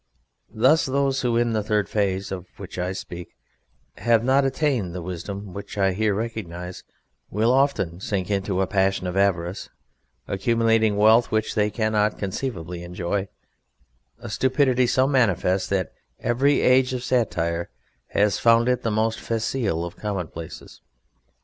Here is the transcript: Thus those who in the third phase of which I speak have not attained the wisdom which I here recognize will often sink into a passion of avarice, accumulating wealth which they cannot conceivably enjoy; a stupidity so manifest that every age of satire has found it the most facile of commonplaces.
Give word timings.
Thus 0.55 0.87
those 0.87 1.21
who 1.21 1.37
in 1.37 1.53
the 1.53 1.61
third 1.61 1.87
phase 1.87 2.31
of 2.31 2.47
which 2.57 2.79
I 2.79 2.91
speak 2.91 3.35
have 3.99 4.23
not 4.23 4.43
attained 4.45 4.95
the 4.95 5.01
wisdom 5.03 5.53
which 5.53 5.77
I 5.77 5.91
here 5.93 6.15
recognize 6.15 6.83
will 7.29 7.51
often 7.53 7.99
sink 7.99 8.31
into 8.31 8.61
a 8.61 8.65
passion 8.65 9.05
of 9.05 9.15
avarice, 9.15 9.69
accumulating 10.27 10.97
wealth 10.97 11.29
which 11.29 11.53
they 11.53 11.69
cannot 11.69 12.17
conceivably 12.17 12.81
enjoy; 12.81 13.27
a 14.17 14.29
stupidity 14.31 14.87
so 14.87 15.05
manifest 15.05 15.69
that 15.69 15.93
every 16.19 16.61
age 16.61 16.93
of 16.95 17.03
satire 17.03 17.69
has 18.07 18.39
found 18.39 18.67
it 18.69 18.81
the 18.81 18.89
most 18.89 19.19
facile 19.19 19.85
of 19.85 19.97
commonplaces. 19.97 20.81